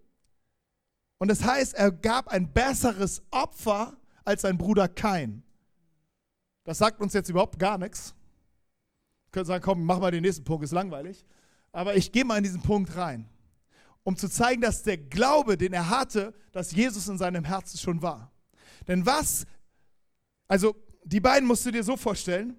[1.20, 5.44] und das heißt, er gab ein besseres Opfer als sein Bruder Kain.
[6.64, 8.16] Das sagt uns jetzt überhaupt gar nichts.
[9.26, 11.26] Wir können sagen, komm, mach mal den nächsten Punkt, ist langweilig.
[11.72, 13.30] Aber ich gehe mal in diesen Punkt rein,
[14.04, 18.02] um zu zeigen, dass der Glaube, den er hatte, dass Jesus in seinem Herzen schon
[18.02, 18.32] war.
[18.88, 19.46] Denn was,
[20.48, 22.56] also die beiden musst du dir so vorstellen,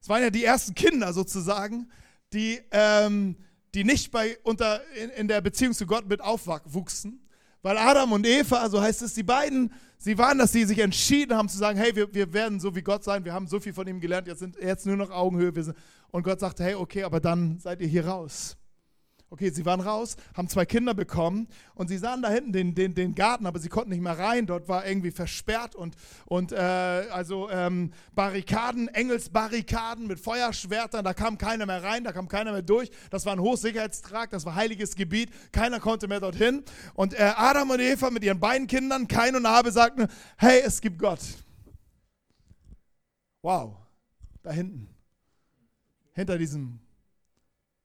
[0.00, 1.90] es waren ja die ersten Kinder sozusagen,
[2.32, 3.36] die, ähm,
[3.74, 7.24] die nicht bei, unter, in, in der Beziehung zu Gott mit aufwuchsen.
[7.62, 11.36] Weil Adam und Eva, so heißt es, die beiden, sie waren, dass sie sich entschieden
[11.36, 13.72] haben zu sagen, hey, wir, wir werden so wie Gott sein, wir haben so viel
[13.72, 15.52] von ihm gelernt, jetzt sind jetzt nur noch Augenhöhe.
[15.62, 15.76] Sind,
[16.10, 18.56] und Gott sagte, hey, okay, aber dann seid ihr hier raus.
[19.30, 22.94] Okay, sie waren raus, haben zwei Kinder bekommen und sie sahen da hinten den, den,
[22.94, 24.46] den Garten, aber sie konnten nicht mehr rein.
[24.46, 31.36] Dort war irgendwie versperrt und, und äh, also ähm, Barrikaden, Engelsbarrikaden mit Feuerschwertern, da kam
[31.36, 32.90] keiner mehr rein, da kam keiner mehr durch.
[33.10, 36.64] Das war ein Hochsicherheitstrakt, das war heiliges Gebiet, keiner konnte mehr dorthin.
[36.94, 40.06] Und äh, Adam und Eva mit ihren beiden Kindern, Kain und Abel, sagten,
[40.38, 41.20] hey, es gibt Gott.
[43.42, 43.76] Wow,
[44.42, 44.88] da hinten,
[46.14, 46.80] hinter diesem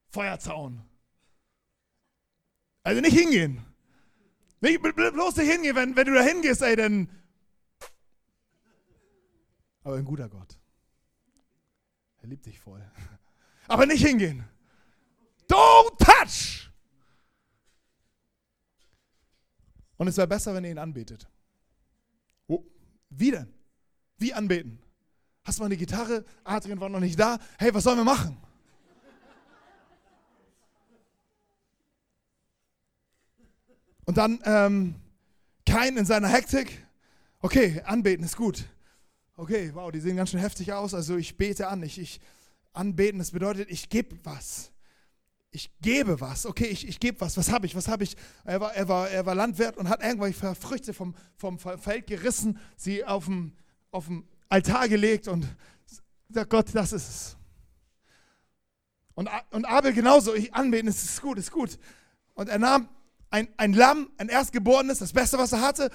[0.09, 0.83] Feuerzaun
[2.83, 3.65] also nicht hingehen.
[4.61, 7.09] Nicht, bloß nicht hingehen, wenn, wenn du da hingehst, ey, dann.
[9.83, 10.57] Aber ein guter Gott.
[12.21, 12.81] Er liebt dich voll.
[13.67, 14.45] Aber nicht hingehen.
[15.49, 16.69] Don't touch!
[19.97, 21.27] Und es wäre besser, wenn ihr ihn anbetet.
[22.47, 22.63] Oh,
[23.09, 23.53] wie denn?
[24.17, 24.81] Wie anbeten?
[25.43, 26.25] Hast du mal eine Gitarre?
[26.43, 27.37] Adrian war noch nicht da.
[27.57, 28.37] Hey, was sollen wir machen?
[34.05, 34.95] Und dann ähm,
[35.65, 36.85] kein in seiner Hektik.
[37.39, 38.65] Okay, anbeten ist gut.
[39.35, 40.93] Okay, wow, die sehen ganz schön heftig aus.
[40.93, 41.81] Also ich bete an.
[41.83, 42.21] Ich, ich
[42.73, 44.71] anbeten, das bedeutet, ich gebe was.
[45.51, 46.45] Ich gebe was.
[46.45, 47.37] Okay, ich, ich gebe was.
[47.37, 47.75] Was habe ich?
[47.75, 48.15] Was habe ich?
[48.43, 52.59] Er war, er, war, er war Landwirt und hat irgendwelche Früchte vom, vom Feld gerissen,
[52.75, 53.53] sie auf dem,
[53.91, 55.47] auf dem Altar gelegt und
[56.29, 57.37] sagt Gott, das ist es.
[59.15, 61.77] Und, und Abel genauso, ich anbeten, es ist gut, ist gut.
[62.33, 62.89] Und er nahm
[63.33, 65.89] ein, ein Lamm, ein Erstgeborenes, das Beste, was er hatte,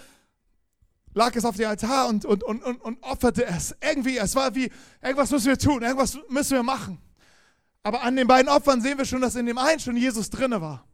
[1.14, 3.76] lag es auf dem Altar und, und, und, und, und opferte es.
[3.80, 6.98] Irgendwie, es war wie, irgendwas müssen wir tun, irgendwas müssen wir machen.
[7.84, 10.60] Aber an den beiden Opfern sehen wir schon, dass in dem einen schon Jesus drinne
[10.60, 10.84] war.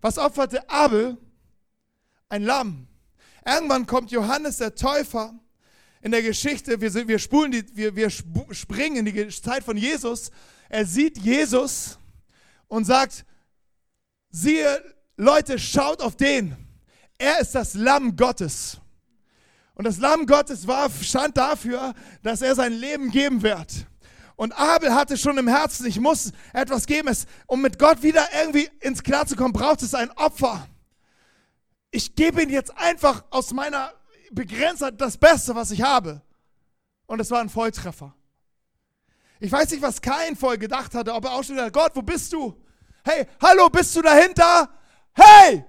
[0.00, 1.18] Was opferte Abel?
[2.30, 2.88] Ein Lamm.
[3.46, 5.38] Irgendwann kommt Johannes der Täufer
[6.00, 10.30] in der Geschichte, wir, wir, spulen die, wir, wir springen in die Zeit von Jesus.
[10.70, 11.98] Er sieht Jesus
[12.66, 13.26] und sagt,
[14.30, 16.56] siehe, Leute, schaut auf den.
[17.18, 18.78] Er ist das Lamm Gottes.
[19.74, 23.86] Und das Lamm Gottes war, stand dafür, dass er sein Leben geben wird.
[24.36, 27.08] Und Abel hatte schon im Herzen, ich muss etwas geben.
[27.08, 30.66] Es, um mit Gott wieder irgendwie ins Klar zu kommen, braucht es ein Opfer.
[31.90, 33.92] Ich gebe ihm jetzt einfach aus meiner
[34.32, 36.22] Begrenztheit das Beste, was ich habe.
[37.06, 38.14] Und es war ein Volltreffer.
[39.38, 42.02] Ich weiß nicht, was kein voll gedacht hatte, ob er auch schon gesagt Gott, wo
[42.02, 42.60] bist du?
[43.04, 44.68] Hey, hallo, bist du dahinter?
[45.14, 45.64] Hey,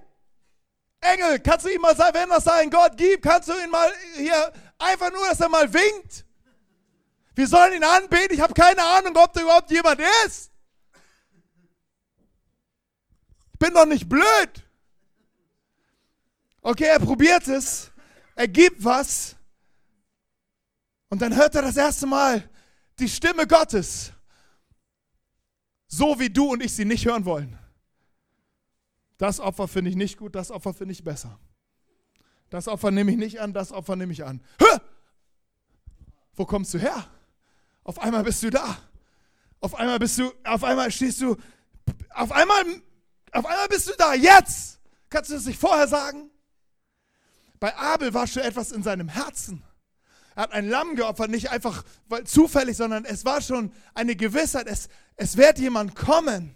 [1.00, 3.92] Engel, kannst du ihm mal sagen, wenn es da Gott gibt, kannst du ihn mal
[4.16, 6.24] hier einfach nur, dass er mal winkt?
[7.34, 8.34] Wir sollen ihn anbeten.
[8.34, 10.50] Ich habe keine Ahnung, ob da überhaupt jemand ist.
[13.52, 14.64] Ich bin doch nicht blöd.
[16.62, 17.90] Okay, er probiert es.
[18.34, 19.36] Er gibt was.
[21.08, 22.48] Und dann hört er das erste Mal
[22.98, 24.12] die Stimme Gottes.
[25.88, 27.58] So wie du und ich sie nicht hören wollen.
[29.18, 31.38] Das Opfer finde ich nicht gut, das Opfer finde ich besser.
[32.50, 34.42] Das Opfer nehme ich nicht an, das Opfer nehme ich an.
[34.60, 34.78] Hö!
[36.34, 37.06] Wo kommst du her?
[37.82, 38.76] Auf einmal bist du da.
[39.60, 41.36] Auf einmal bist du, auf einmal stehst du,
[42.10, 42.64] auf einmal,
[43.32, 44.14] auf einmal bist du da.
[44.14, 44.80] Jetzt!
[45.08, 46.30] Kannst du das nicht vorher sagen?
[47.60, 49.62] Bei Abel war schon etwas in seinem Herzen.
[50.34, 51.84] Er hat ein Lamm geopfert, nicht einfach
[52.24, 56.54] zufällig, sondern es war schon eine Gewissheit, es, es wird jemand kommen,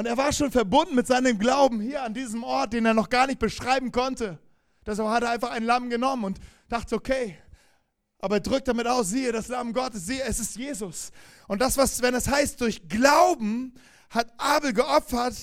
[0.00, 3.10] und er war schon verbunden mit seinem Glauben hier an diesem Ort, den er noch
[3.10, 4.38] gar nicht beschreiben konnte.
[4.86, 7.36] Deshalb hat er einfach ein Lamm genommen und dachte, okay.
[8.18, 11.12] Aber er drückt damit aus, siehe, das Lamm Gottes, siehe, es ist Jesus.
[11.48, 13.74] Und das, was, wenn es heißt, durch Glauben
[14.08, 15.34] hat Abel geopfert,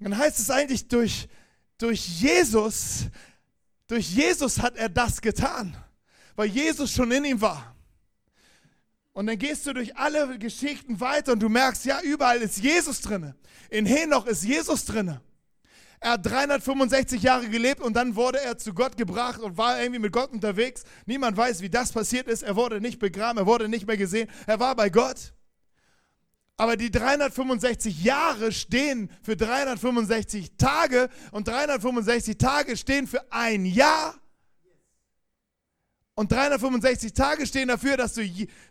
[0.00, 1.28] dann heißt es eigentlich, durch,
[1.78, 3.04] durch Jesus,
[3.86, 5.76] durch Jesus hat er das getan,
[6.34, 7.73] weil Jesus schon in ihm war.
[9.14, 13.00] Und dann gehst du durch alle Geschichten weiter und du merkst, ja, überall ist Jesus
[13.00, 13.36] drinne.
[13.70, 15.22] In Henoch ist Jesus drinne.
[16.00, 20.00] Er hat 365 Jahre gelebt und dann wurde er zu Gott gebracht und war irgendwie
[20.00, 20.82] mit Gott unterwegs.
[21.06, 22.42] Niemand weiß, wie das passiert ist.
[22.42, 24.28] Er wurde nicht begraben, er wurde nicht mehr gesehen.
[24.46, 25.32] Er war bei Gott.
[26.56, 34.20] Aber die 365 Jahre stehen für 365 Tage und 365 Tage stehen für ein Jahr.
[36.14, 38.22] Und 365 Tage stehen dafür, dass, du,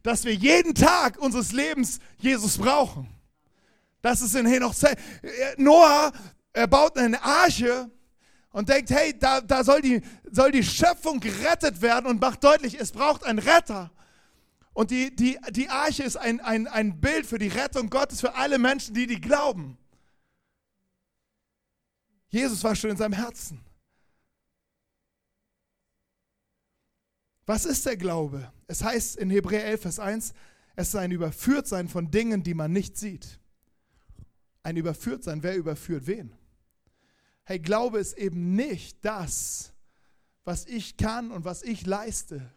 [0.01, 3.09] dass wir jeden Tag unseres Lebens Jesus brauchen.
[4.01, 4.73] Das ist in Henoch.
[5.57, 6.11] Noah
[6.53, 7.89] er baut eine Arche
[8.51, 10.01] und denkt, hey, da, da soll, die,
[10.31, 13.91] soll die Schöpfung gerettet werden und macht deutlich, es braucht einen Retter.
[14.73, 18.35] Und die, die, die Arche ist ein, ein, ein Bild für die Rettung Gottes für
[18.35, 19.77] alle Menschen, die die glauben.
[22.29, 23.63] Jesus war schon in seinem Herzen.
[27.45, 28.51] Was ist der Glaube?
[28.67, 30.33] Es heißt in Hebräer 11, Vers 1,
[30.75, 33.39] es ist ein Überführtsein von Dingen, die man nicht sieht.
[34.63, 36.33] Ein Überführtsein, wer überführt wen?
[37.43, 39.73] Hey, Glaube ist eben nicht das,
[40.45, 42.49] was ich kann und was ich leiste,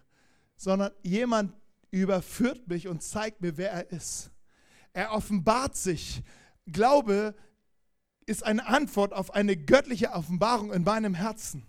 [0.57, 1.53] sondern jemand
[1.91, 4.31] überführt mich und zeigt mir, wer er ist.
[4.93, 6.23] Er offenbart sich.
[6.67, 7.35] Glaube
[8.25, 11.65] ist eine Antwort auf eine göttliche Offenbarung in meinem Herzen.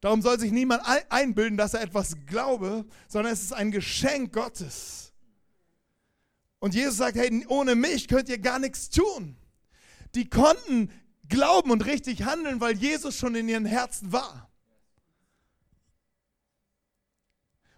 [0.00, 5.12] Darum soll sich niemand einbilden, dass er etwas glaube, sondern es ist ein Geschenk Gottes.
[6.60, 9.36] Und Jesus sagt, hey, ohne mich könnt ihr gar nichts tun.
[10.14, 10.90] Die konnten
[11.28, 14.48] glauben und richtig handeln, weil Jesus schon in ihren Herzen war.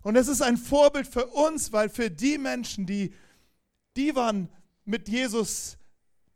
[0.03, 3.15] Und es ist ein Vorbild für uns, weil für die Menschen, die,
[3.97, 4.49] die waren
[4.85, 5.77] mit Jesus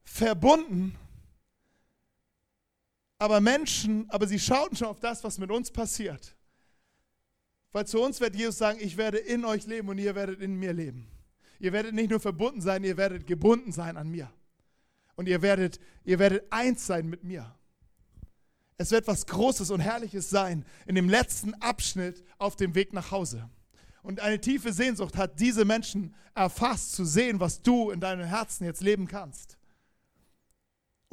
[0.03, 0.95] verbunden,
[3.25, 6.37] aber Menschen, aber sie schauten schon auf das, was mit uns passiert.
[7.73, 10.57] Weil zu uns wird Jesus sagen, ich werde in euch leben und ihr werdet in
[10.57, 11.09] mir leben.
[11.59, 14.31] Ihr werdet nicht nur verbunden sein, ihr werdet gebunden sein an mir
[15.17, 17.55] und ihr werdet, ihr werdet eins sein mit mir.
[18.77, 23.11] Es wird was Großes und Herrliches sein in dem letzten Abschnitt auf dem Weg nach
[23.11, 23.49] Hause.
[24.03, 28.65] Und eine tiefe Sehnsucht hat diese Menschen erfasst, zu sehen, was du in deinem Herzen
[28.65, 29.57] jetzt leben kannst.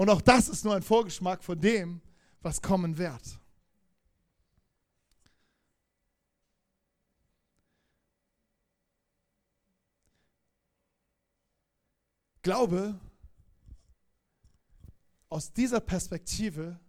[0.01, 2.01] Und auch das ist nur ein Vorgeschmack von dem,
[2.41, 3.21] was kommen wird.
[12.41, 12.99] Glaube
[15.29, 16.79] aus dieser Perspektive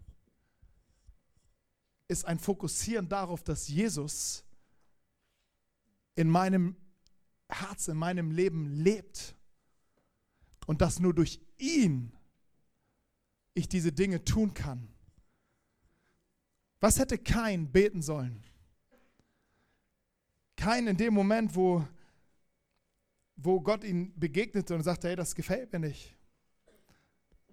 [2.09, 4.43] ist ein Fokussieren darauf, dass Jesus
[6.15, 6.77] in meinem
[7.51, 9.37] Herz, in meinem Leben lebt
[10.65, 12.17] und dass nur durch ihn
[13.55, 14.89] ich diese Dinge tun kann.
[16.81, 18.43] Was hätte kein beten sollen?
[20.57, 21.87] Kein in dem Moment, wo,
[23.37, 26.17] wo Gott ihn begegnete und sagte, hey, das gefällt mir nicht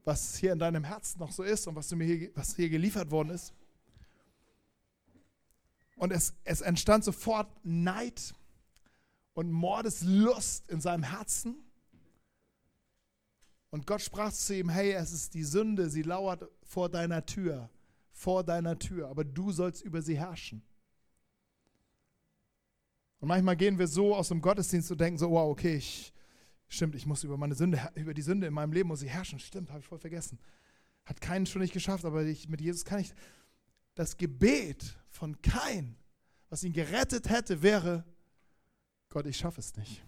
[0.10, 2.70] was hier in deinem Herzen noch so ist und was, du mir hier, was hier
[2.70, 3.54] geliefert worden ist.
[5.98, 8.34] Und es, es entstand sofort Neid
[9.34, 11.58] und Mordeslust in seinem Herzen.
[13.72, 17.70] Und Gott sprach zu ihm, hey, es ist die Sünde, sie lauert vor deiner Tür,
[18.12, 20.64] vor deiner Tür, aber du sollst über sie herrschen.
[23.20, 26.14] Und manchmal gehen wir so aus dem Gottesdienst und denken so, wow, okay, ich,
[26.72, 29.40] Stimmt, ich muss über meine Sünde, über die Sünde in meinem Leben muss ich herrschen.
[29.40, 30.40] Stimmt, habe ich voll vergessen.
[31.04, 33.12] Hat keinen schon nicht geschafft, aber ich, mit Jesus kann ich.
[33.96, 35.98] Das Gebet von kein,
[36.48, 38.06] was ihn gerettet hätte, wäre,
[39.10, 40.06] Gott, ich schaffe es nicht.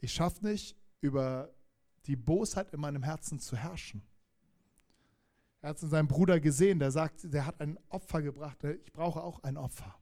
[0.00, 1.54] Ich schaffe nicht, über
[2.06, 4.02] die Bosheit in meinem Herzen zu herrschen.
[5.60, 8.62] Er hat es in seinem Bruder gesehen, der sagt, der hat ein Opfer gebracht.
[8.84, 9.94] Ich brauche auch ein Opfer.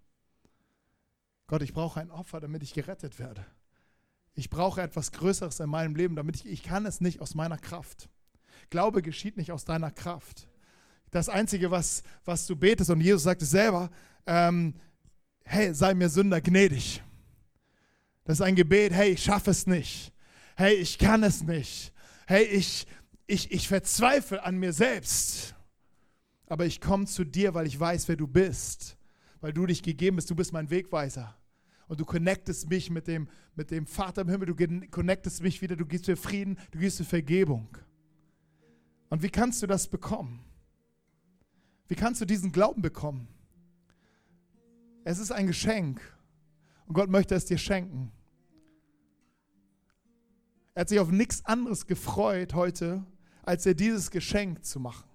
[1.47, 3.45] Gott, ich brauche ein Opfer, damit ich gerettet werde.
[4.35, 7.59] Ich brauche etwas Größeres in meinem Leben, damit ich, ich kann es nicht aus meiner
[7.59, 8.09] Kraft.
[8.71, 10.49] Glaube geschieht nicht aus deiner Kraft.
[11.11, 13.91] Das Einzige, was, was du betest, und Jesus sagt es selber,
[14.27, 14.75] ähm,
[15.45, 17.03] hey, sei mir Sünder gnädig.
[18.25, 20.13] Das ist ein Gebet, hey, ich schaffe es nicht.
[20.57, 21.93] Hey, ich kann es nicht.
[22.27, 22.87] Hey, ich,
[23.27, 25.55] ich, ich verzweifle an mir selbst.
[26.47, 28.97] Aber ich komme zu dir, weil ich weiß, wer du bist.
[29.41, 30.31] Weil du dich gegeben bist.
[30.31, 31.37] Du bist mein Wegweiser
[31.93, 35.77] und du connectest mich mit dem, mit dem Vater im Himmel, du connectest mich wieder,
[35.77, 37.69] du gibst mir Frieden, du gibst mir Vergebung.
[39.11, 40.43] Und wie kannst du das bekommen?
[41.89, 43.29] Wie kannst du diesen Glauben bekommen?
[45.05, 46.01] Es ist ein Geschenk
[46.87, 48.11] und Gott möchte es dir schenken.
[50.75, 53.05] Er hat sich auf nichts anderes gefreut heute,
[53.43, 55.09] als dir dieses Geschenk zu machen.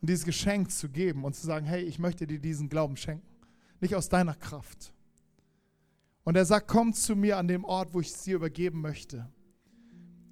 [0.00, 3.32] Und dieses Geschenk zu geben und zu sagen, hey, ich möchte dir diesen Glauben schenken
[3.82, 4.94] nicht aus deiner Kraft.
[6.24, 9.28] Und er sagt, komm zu mir an dem Ort, wo ich es dir übergeben möchte.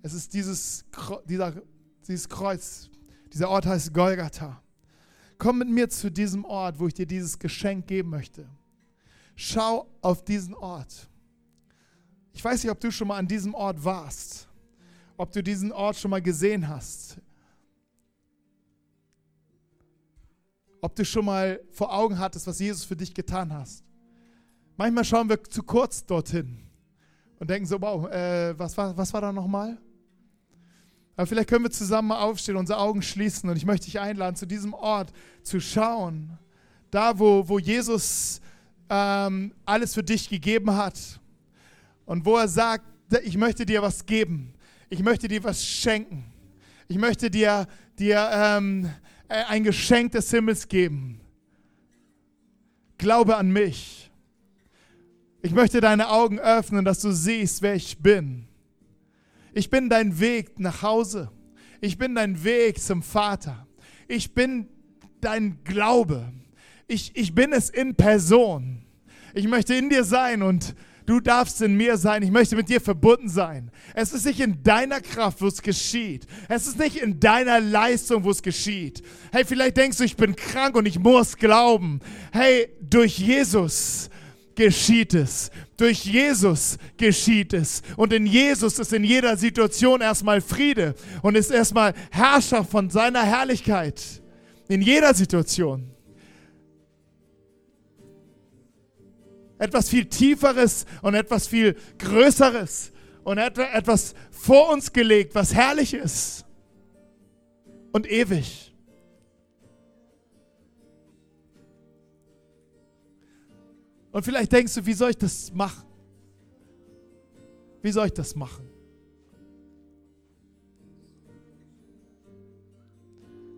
[0.03, 0.85] Es ist dieses,
[1.27, 1.61] dieser,
[2.07, 2.89] dieses Kreuz.
[3.33, 4.63] Dieser Ort heißt Golgatha.
[5.37, 8.49] Komm mit mir zu diesem Ort, wo ich dir dieses Geschenk geben möchte.
[9.35, 11.10] Schau auf diesen Ort.
[12.41, 14.49] Ich weiß nicht, ob du schon mal an diesem Ort warst,
[15.19, 17.19] ob du diesen Ort schon mal gesehen hast,
[20.81, 23.85] ob du schon mal vor Augen hattest, was Jesus für dich getan hast.
[24.79, 26.57] Manchmal schauen wir zu kurz dorthin
[27.39, 29.77] und denken so, wow, äh, was, war, was war da nochmal?
[31.17, 34.35] Aber vielleicht können wir zusammen mal aufstehen, unsere Augen schließen und ich möchte dich einladen,
[34.35, 35.13] zu diesem Ort
[35.43, 36.39] zu schauen,
[36.91, 38.41] da wo, wo Jesus
[38.89, 41.20] ähm, alles für dich gegeben hat
[42.11, 42.85] und wo er sagt,
[43.23, 44.53] ich möchte dir was geben,
[44.89, 46.25] ich möchte dir was schenken,
[46.89, 47.69] ich möchte dir,
[48.01, 48.91] dir ähm,
[49.29, 51.21] äh, ein Geschenk des Himmels geben.
[52.99, 54.11] Glaube an mich.
[55.43, 58.49] Ich möchte deine Augen öffnen, dass du siehst, wer ich bin.
[59.55, 61.31] Ich bin dein Weg nach Hause.
[61.81, 63.69] Ich bin dein Weg zum Vater.
[64.09, 64.67] Ich bin
[65.21, 66.33] dein Glaube.
[66.89, 68.83] Ich, ich bin es in Person.
[69.33, 70.75] Ich möchte in dir sein und
[71.07, 72.23] du darfst in mir sein.
[72.23, 73.71] Ich möchte mit dir verbunden sein.
[73.95, 76.27] Es ist nicht in deiner Kraft, wo es geschieht.
[76.49, 79.03] Es ist nicht in deiner Leistung, wo es geschieht.
[79.33, 82.01] Hey, vielleicht denkst du, ich bin krank und ich muss glauben.
[82.33, 84.11] Hey, durch Jesus
[84.55, 85.51] geschieht es.
[85.77, 87.83] Durch Jesus geschieht es.
[87.97, 93.23] Und in Jesus ist in jeder Situation erstmal Friede und ist erstmal Herrscher von seiner
[93.23, 94.03] Herrlichkeit.
[94.69, 95.91] In jeder Situation.
[99.61, 102.93] Etwas viel Tieferes und etwas viel Größeres
[103.25, 106.47] und etwas vor uns gelegt, was herrlich ist
[107.93, 108.75] und ewig.
[114.13, 115.87] Und vielleicht denkst du, wie soll ich das machen?
[117.83, 118.67] Wie soll ich das machen?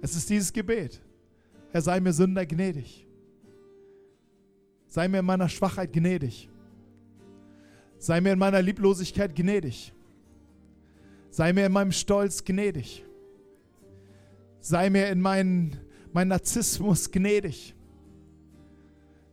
[0.00, 1.00] Es ist dieses Gebet.
[1.70, 3.06] Herr, sei mir Sünder gnädig.
[4.92, 6.50] Sei mir in meiner Schwachheit gnädig.
[7.98, 9.92] Sei mir in meiner Lieblosigkeit gnädig.
[11.30, 13.04] Sei mir in meinem Stolz gnädig.
[14.60, 15.70] Sei mir in meinem
[16.12, 17.74] mein Narzissmus gnädig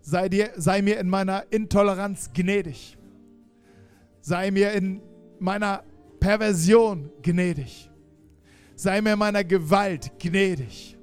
[0.10, 2.98] sei, dir, sei mir in meiner Intoleranz gnädig.
[4.22, 5.02] Sei mir in
[5.40, 5.84] meiner
[6.20, 7.90] Perversion gnädig.
[8.76, 10.98] Sei mir in meiner Gewalt gnädig.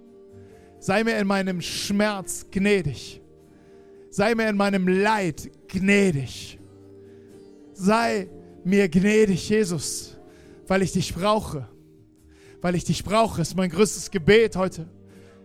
[0.79, 3.21] Sei mir in meinem Schmerz gnädig.
[4.11, 6.59] Sei mir in meinem Leid gnädig.
[7.73, 8.29] Sei
[8.65, 10.17] mir gnädig, Jesus,
[10.67, 11.69] weil ich dich brauche.
[12.61, 14.89] Weil ich dich brauche, ist mein größtes Gebet heute.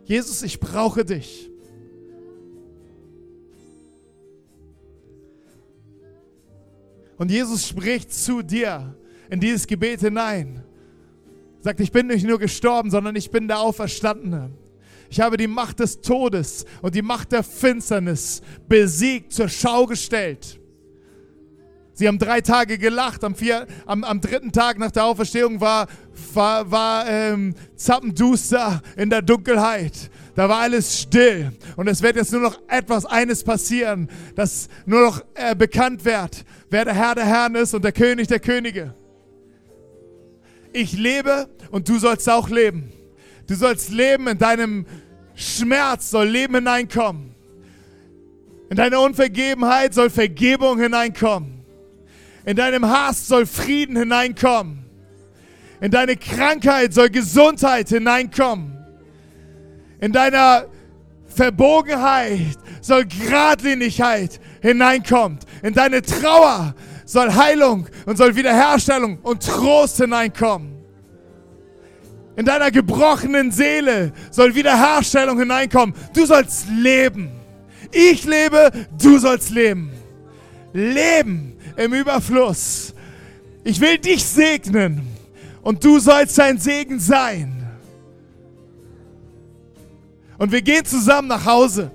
[0.05, 1.49] Jesus, ich brauche dich.
[7.17, 8.95] Und Jesus spricht zu dir
[9.29, 10.63] in dieses Gebet hinein.
[11.59, 14.49] Sagt, ich bin nicht nur gestorben, sondern ich bin der Auferstandene.
[15.11, 20.57] Ich habe die Macht des Todes und die Macht der Finsternis besiegt, zur Schau gestellt.
[21.91, 23.25] Sie haben drei Tage gelacht.
[23.25, 25.87] Am, vier, am, am dritten Tag nach der Auferstehung war,
[26.33, 30.09] war, war ähm, zappenduster in der Dunkelheit.
[30.33, 31.51] Da war alles still.
[31.75, 36.45] Und es wird jetzt nur noch etwas eines passieren, dass nur noch äh, bekannt wird,
[36.69, 38.95] wer der Herr der Herren ist und der König der Könige.
[40.71, 42.93] Ich lebe und du sollst auch leben.
[43.51, 44.85] Du sollst leben in deinem
[45.35, 47.35] Schmerz, soll Leben hineinkommen.
[48.69, 51.65] In deine Unvergebenheit soll Vergebung hineinkommen.
[52.45, 54.85] In deinem Hass soll Frieden hineinkommen.
[55.81, 58.71] In deine Krankheit soll Gesundheit hineinkommen.
[59.99, 60.67] In deiner
[61.25, 65.39] Verbogenheit soll Gradlinigkeit hineinkommen.
[65.61, 66.73] In deine Trauer
[67.03, 70.80] soll Heilung und soll Wiederherstellung und Trost hineinkommen.
[72.41, 75.93] In deiner gebrochenen Seele soll Wiederherstellung hineinkommen.
[76.11, 77.29] Du sollst leben.
[77.91, 79.91] Ich lebe, du sollst leben.
[80.73, 82.95] Leben im Überfluss.
[83.63, 85.05] Ich will dich segnen
[85.61, 87.69] und du sollst sein Segen sein.
[90.39, 91.91] Und wir gehen zusammen nach Hause.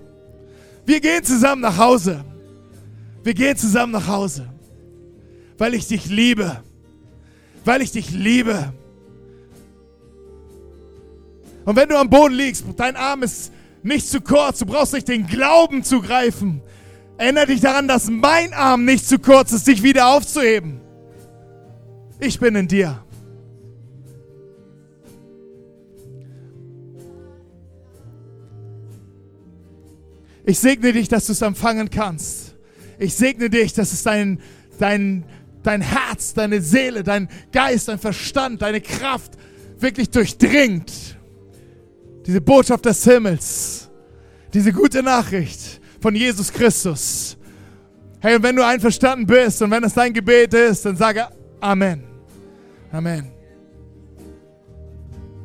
[0.85, 2.25] Wir gehen zusammen nach Hause.
[3.25, 4.47] Wir gehen zusammen nach Hause.
[5.59, 6.63] Weil ich dich liebe.
[7.65, 8.73] Weil ich dich liebe.
[11.67, 13.53] Und wenn du am Boden liegst, dein Arm ist
[13.83, 16.63] nicht zu kurz, du brauchst nicht den Glauben zu greifen.
[17.19, 20.81] Erinnere dich daran, dass mein Arm nicht zu kurz ist, dich wieder aufzuheben.
[22.21, 23.03] Ich bin in dir.
[30.45, 32.55] Ich segne dich, dass du es empfangen kannst.
[33.01, 34.41] Ich segne dich, dass es dein,
[34.79, 35.25] dein,
[35.65, 39.33] dein Herz, deine Seele, dein Geist, dein Verstand, deine Kraft
[39.81, 41.16] wirklich durchdringt.
[42.27, 43.89] Diese Botschaft des Himmels,
[44.53, 47.37] diese gute Nachricht von Jesus Christus.
[48.21, 51.29] Hey, und wenn du einverstanden bist und wenn es dein Gebet ist, dann sage
[51.61, 52.03] Amen.
[52.91, 53.36] Amen.